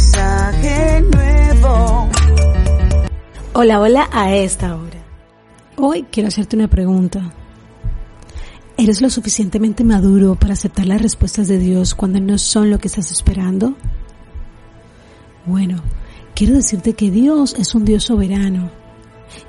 [0.00, 2.08] mensaje nuevo.
[3.52, 4.98] Hola, hola a esta hora.
[5.76, 7.32] Hoy quiero hacerte una pregunta.
[8.78, 12.88] ¿Eres lo suficientemente maduro para aceptar las respuestas de Dios cuando no son lo que
[12.88, 13.74] estás esperando?
[15.44, 15.82] Bueno,
[16.34, 18.70] quiero decirte que Dios es un Dios soberano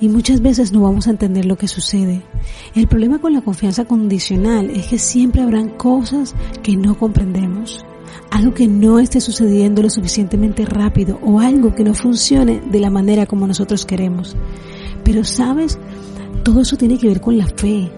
[0.00, 2.22] y muchas veces no vamos a entender lo que sucede.
[2.74, 7.84] El problema con la confianza condicional es que siempre habrán cosas que no comprendemos,
[8.30, 12.90] algo que no esté sucediendo lo suficientemente rápido o algo que no funcione de la
[12.90, 14.36] manera como nosotros queremos.
[15.04, 15.78] Pero sabes,
[16.44, 17.90] todo eso tiene que ver con la fe.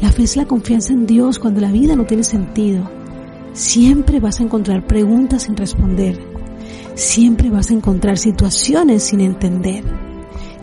[0.00, 2.90] La fe es la confianza en Dios cuando la vida no tiene sentido.
[3.52, 6.18] Siempre vas a encontrar preguntas sin responder.
[6.94, 9.84] Siempre vas a encontrar situaciones sin entender.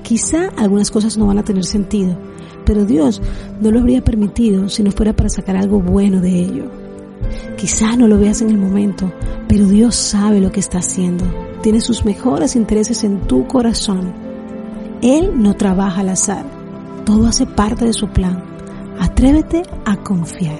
[0.03, 2.17] Quizá algunas cosas no van a tener sentido,
[2.65, 3.21] pero Dios
[3.59, 6.86] no lo habría permitido si no fuera para sacar algo bueno de ello.
[7.57, 9.11] Quizá no lo veas en el momento,
[9.47, 11.25] pero Dios sabe lo que está haciendo.
[11.61, 14.13] Tiene sus mejores intereses en tu corazón.
[15.01, 16.45] Él no trabaja al azar.
[17.05, 18.43] Todo hace parte de su plan.
[18.99, 20.59] Atrévete a confiar.